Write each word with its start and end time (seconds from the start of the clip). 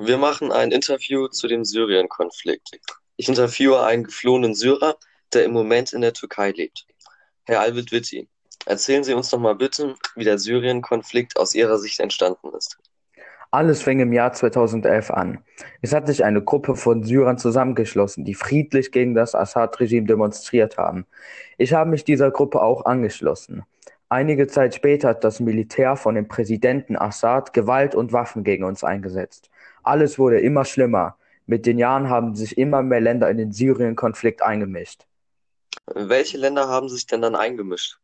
Wir 0.00 0.16
machen 0.16 0.52
ein 0.52 0.70
Interview 0.70 1.26
zu 1.26 1.48
dem 1.48 1.64
Syrien-Konflikt. 1.64 2.78
Ich 3.16 3.28
interviewe 3.28 3.82
einen 3.82 4.04
geflohenen 4.04 4.54
Syrer, 4.54 4.96
der 5.32 5.44
im 5.44 5.50
Moment 5.50 5.92
in 5.92 6.02
der 6.02 6.12
Türkei 6.12 6.52
lebt. 6.52 6.86
Herr 7.46 7.62
Alvid-Witti, 7.62 8.28
erzählen 8.64 9.02
Sie 9.02 9.12
uns 9.12 9.30
doch 9.30 9.40
mal 9.40 9.56
bitte, 9.56 9.96
wie 10.14 10.22
der 10.22 10.38
Syrien-Konflikt 10.38 11.36
aus 11.36 11.52
Ihrer 11.52 11.78
Sicht 11.78 11.98
entstanden 11.98 12.54
ist. 12.56 12.78
Alles 13.50 13.82
fing 13.82 13.98
im 13.98 14.12
Jahr 14.12 14.32
2011 14.32 15.10
an. 15.10 15.42
Es 15.82 15.92
hat 15.92 16.06
sich 16.06 16.24
eine 16.24 16.44
Gruppe 16.44 16.76
von 16.76 17.02
Syrern 17.02 17.38
zusammengeschlossen, 17.38 18.24
die 18.24 18.34
friedlich 18.34 18.92
gegen 18.92 19.14
das 19.14 19.34
Assad-Regime 19.34 20.06
demonstriert 20.06 20.78
haben. 20.78 21.06
Ich 21.56 21.72
habe 21.72 21.90
mich 21.90 22.04
dieser 22.04 22.30
Gruppe 22.30 22.62
auch 22.62 22.84
angeschlossen. 22.84 23.64
Einige 24.10 24.46
Zeit 24.46 24.74
später 24.74 25.08
hat 25.08 25.22
das 25.22 25.38
Militär 25.38 25.94
von 25.96 26.14
dem 26.14 26.28
Präsidenten 26.28 26.96
Assad 26.96 27.52
Gewalt 27.52 27.94
und 27.94 28.12
Waffen 28.14 28.42
gegen 28.42 28.64
uns 28.64 28.82
eingesetzt. 28.82 29.50
Alles 29.82 30.18
wurde 30.18 30.40
immer 30.40 30.64
schlimmer. 30.64 31.16
Mit 31.46 31.66
den 31.66 31.78
Jahren 31.78 32.08
haben 32.08 32.34
sich 32.34 32.56
immer 32.56 32.82
mehr 32.82 33.00
Länder 33.00 33.28
in 33.30 33.36
den 33.36 33.52
Syrien-Konflikt 33.52 34.42
eingemischt. 34.42 35.06
Welche 35.94 36.38
Länder 36.38 36.68
haben 36.68 36.88
sich 36.88 37.06
denn 37.06 37.20
dann 37.20 37.36
eingemischt? 37.36 37.98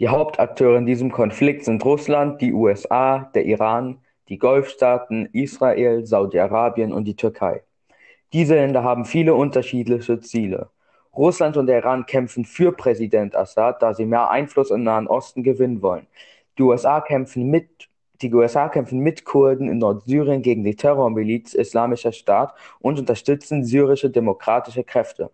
Die 0.00 0.08
Hauptakteure 0.08 0.78
in 0.78 0.86
diesem 0.86 1.12
Konflikt 1.12 1.64
sind 1.64 1.84
Russland, 1.84 2.40
die 2.40 2.52
USA, 2.52 3.30
der 3.34 3.44
Iran, 3.44 4.00
die 4.28 4.38
Golfstaaten, 4.38 5.26
Israel, 5.32 6.06
Saudi-Arabien 6.06 6.92
und 6.92 7.04
die 7.04 7.16
Türkei. 7.16 7.62
Diese 8.32 8.54
Länder 8.54 8.82
haben 8.82 9.04
viele 9.04 9.34
unterschiedliche 9.34 10.18
Ziele. 10.20 10.70
Russland 11.16 11.56
und 11.56 11.66
der 11.66 11.78
Iran 11.78 12.06
kämpfen 12.06 12.44
für 12.44 12.72
Präsident 12.72 13.34
Assad, 13.34 13.82
da 13.82 13.94
sie 13.94 14.06
mehr 14.06 14.30
Einfluss 14.30 14.70
im 14.70 14.84
Nahen 14.84 15.08
Osten 15.08 15.42
gewinnen 15.42 15.82
wollen. 15.82 16.06
Die 16.58 16.62
USA 16.62 17.00
kämpfen 17.00 17.50
mit 17.50 17.88
die 18.22 18.34
USA 18.34 18.68
kämpfen 18.68 18.98
mit 18.98 19.24
Kurden 19.24 19.68
in 19.70 19.78
Nordsyrien 19.78 20.42
gegen 20.42 20.62
die 20.62 20.76
Terrormiliz 20.76 21.54
Islamischer 21.54 22.12
Staat 22.12 22.54
und 22.78 22.98
unterstützen 22.98 23.64
syrische 23.64 24.10
demokratische 24.10 24.84
Kräfte. 24.84 25.30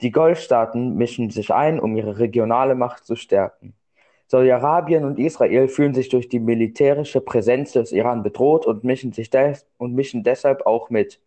Die 0.00 0.12
Golfstaaten 0.12 0.94
mischen 0.94 1.30
sich 1.30 1.52
ein, 1.52 1.80
um 1.80 1.96
ihre 1.96 2.18
regionale 2.18 2.76
Macht 2.76 3.04
zu 3.04 3.16
stärken. 3.16 3.74
Saudi-Arabien 4.28 5.04
und 5.04 5.18
Israel 5.18 5.66
fühlen 5.66 5.92
sich 5.92 6.08
durch 6.08 6.28
die 6.28 6.38
militärische 6.38 7.20
Präsenz 7.20 7.72
des 7.72 7.90
Iran 7.90 8.22
bedroht 8.22 8.64
und 8.64 8.84
mischen, 8.84 9.12
sich 9.12 9.28
des 9.28 9.66
und 9.76 9.94
mischen 9.94 10.22
deshalb 10.22 10.66
auch 10.66 10.88
mit. 10.88 11.20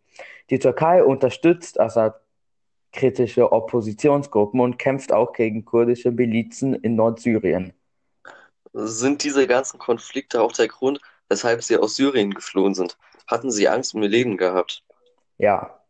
Die 0.48 0.58
Türkei 0.58 1.04
unterstützt 1.04 1.78
Assad 1.78 2.14
kritische 2.94 3.52
Oppositionsgruppen 3.52 4.60
und 4.60 4.78
kämpft 4.78 5.12
auch 5.12 5.32
gegen 5.32 5.64
kurdische 5.64 6.10
Milizen 6.10 6.74
in 6.74 6.94
Nordsyrien. 6.94 7.74
Sind 8.72 9.22
diese 9.22 9.46
ganzen 9.46 9.78
Konflikte 9.78 10.40
auch 10.40 10.52
der 10.52 10.68
Grund, 10.68 11.00
weshalb 11.28 11.62
Sie 11.62 11.76
aus 11.76 11.96
Syrien 11.96 12.32
geflohen 12.32 12.74
sind? 12.74 12.96
Hatten 13.26 13.50
Sie 13.50 13.68
Angst 13.68 13.94
um 13.94 14.02
Ihr 14.02 14.08
Leben 14.08 14.36
gehabt? 14.36 14.82
Ja. 15.38 15.80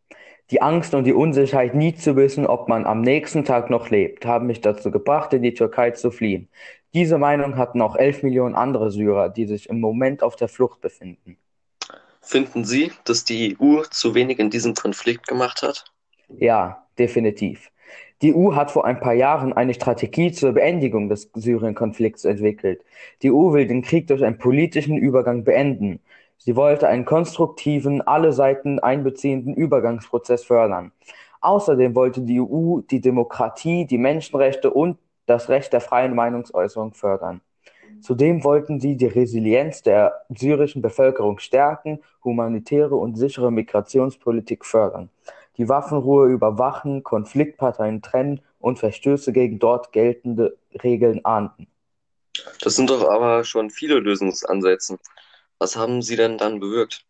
Die 0.51 0.61
Angst 0.61 0.95
und 0.95 1.05
die 1.05 1.15
Unsicherheit, 1.15 1.75
nie 1.75 1.95
zu 1.95 2.17
wissen, 2.17 2.47
ob 2.47 2.69
man 2.69 2.85
am 2.85 3.01
nächsten 3.01 3.47
Tag 3.47 3.71
noch 3.71 3.89
lebt, 3.89 4.27
haben 4.27 4.47
mich 4.47 4.61
dazu 4.61 4.91
gebracht, 4.91 5.33
in 5.33 5.43
die 5.43 5.55
Türkei 5.55 5.93
zu 5.93 6.11
fliehen. 6.11 6.49
Diese 6.93 7.17
Meinung 7.17 7.57
hatten 7.57 7.81
auch 7.81 7.97
elf 7.97 8.23
Millionen 8.23 8.55
andere 8.55 8.91
Syrer, 8.91 9.31
die 9.31 9.47
sich 9.47 9.71
im 9.71 9.81
Moment 9.81 10.23
auf 10.23 10.37
der 10.37 10.49
Flucht 10.49 10.83
befinden. 10.83 11.39
Finden 12.21 12.65
Sie, 12.65 12.93
dass 13.05 13.25
die 13.25 13.57
EU 13.59 13.83
zu 13.91 14.15
wenig 14.15 14.39
in 14.39 14.51
diesem 14.51 14.75
Konflikt 14.75 15.27
gemacht 15.27 15.63
hat? 15.63 15.87
Ja, 16.29 16.84
definitiv. 16.99 17.71
Die 18.23 18.35
EU 18.35 18.55
hat 18.55 18.71
vor 18.71 18.85
ein 18.85 19.01
paar 19.01 19.13
Jahren 19.13 19.53
eine 19.53 19.75
Strategie 19.75 20.33
zur 20.33 20.53
Beendigung 20.53 21.09
des 21.09 21.31
Syrien-Konflikts 21.35 22.25
entwickelt. 22.25 22.85
Die 23.23 23.31
EU 23.31 23.53
will 23.53 23.67
den 23.67 23.83
Krieg 23.83 24.07
durch 24.07 24.25
einen 24.25 24.39
politischen 24.39 24.97
Übergang 24.97 25.45
beenden. 25.45 26.01
Sie 26.39 26.57
wollte 26.57 26.89
einen 26.89 27.05
konstruktiven, 27.05 28.01
alle 28.03 28.33
Seiten 28.33 28.79
einbeziehenden 28.79 29.55
Übergangsprozess 29.55 30.45
fördern. 30.45 30.93
Außerdem 31.41 31.95
wollte 31.95 32.23
die 32.23 32.41
EU 32.41 32.81
die 32.81 33.01
Demokratie, 33.01 33.87
die 33.87 33.99
Menschenrechte 33.99 34.71
und 34.71 34.99
das 35.27 35.49
Recht 35.49 35.73
der 35.73 35.81
freien 35.81 36.15
Meinungsäußerung 36.15 36.95
fördern. 36.95 37.41
Zudem 38.01 38.45
wollten 38.45 38.81
sie 38.81 38.97
die 38.97 39.07
Resilienz 39.07 39.83
der 39.83 40.25
syrischen 40.29 40.83
Bevölkerung 40.83 41.39
stärken, 41.39 42.01
humanitäre 42.23 42.95
und 42.95 43.17
sichere 43.17 43.51
Migrationspolitik 43.51 44.65
fördern 44.65 45.11
die 45.57 45.69
Waffenruhe 45.69 46.29
überwachen, 46.29 47.03
Konfliktparteien 47.03 48.03
trennen 48.03 48.41
und 48.59 48.79
Verstöße 48.79 49.33
gegen 49.33 49.59
dort 49.59 49.93
geltende 49.93 50.57
Regeln 50.83 51.25
ahnden. 51.25 51.67
Das 52.61 52.77
sind 52.77 52.91
doch 52.91 53.09
aber 53.09 53.45
schon 53.45 53.71
viele 53.71 54.01
Lösungsansätze. 54.01 54.99
Was 55.59 55.77
haben 55.77 56.03
Sie 56.03 56.17
denn 56.17 56.39
dann 56.39 56.61
bewirkt? 56.61 57.05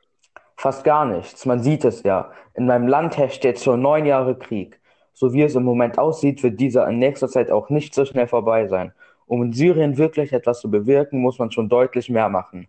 Fast 0.57 0.85
gar 0.85 1.05
nichts. 1.07 1.47
Man 1.47 1.63
sieht 1.63 1.85
es 1.85 2.03
ja. 2.03 2.33
In 2.55 2.67
meinem 2.67 2.87
Land 2.87 3.17
herrscht 3.17 3.45
jetzt 3.45 3.65
schon 3.65 3.83
neun 3.83 4.07
Jahre 4.07 4.39
Krieg. 4.39 4.81
So 5.13 5.33
wie 5.33 5.43
es 5.43 5.55
im 5.55 5.63
Moment 5.63 5.99
aussieht, 5.99 6.43
wird 6.43 6.61
dieser 6.61 6.89
in 6.89 6.99
nächster 6.99 7.29
Zeit 7.29 7.51
auch 7.51 7.71
nicht 7.71 7.95
so 7.95 8.05
schnell 8.05 8.27
vorbei 8.27 8.67
sein. 8.69 8.93
Um 9.27 9.43
in 9.43 9.53
Syrien 9.53 9.97
wirklich 9.97 10.33
etwas 10.33 10.61
zu 10.61 10.71
bewirken, 10.71 11.21
muss 11.21 11.39
man 11.39 11.51
schon 11.51 11.69
deutlich 11.69 12.11
mehr 12.11 12.29
machen. 12.29 12.69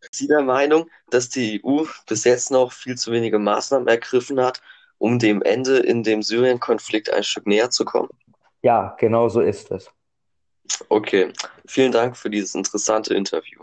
Sind 0.00 0.14
Sie 0.14 0.26
der 0.26 0.42
Meinung, 0.42 0.88
dass 1.10 1.28
die 1.28 1.62
EU 1.64 1.84
bis 2.08 2.24
jetzt 2.24 2.50
noch 2.50 2.72
viel 2.72 2.96
zu 2.96 3.12
wenige 3.12 3.38
Maßnahmen 3.38 3.86
ergriffen 3.86 4.40
hat, 4.40 4.62
um 5.02 5.18
dem 5.18 5.42
Ende 5.42 5.78
in 5.78 6.04
dem 6.04 6.22
Syrien-Konflikt 6.22 7.12
ein 7.12 7.24
Stück 7.24 7.48
näher 7.48 7.70
zu 7.70 7.84
kommen? 7.84 8.08
Ja, 8.62 8.94
genau 9.00 9.28
so 9.28 9.40
ist 9.40 9.72
es. 9.72 9.90
Okay, 10.88 11.32
vielen 11.66 11.90
Dank 11.90 12.16
für 12.16 12.30
dieses 12.30 12.54
interessante 12.54 13.12
Interview. 13.12 13.60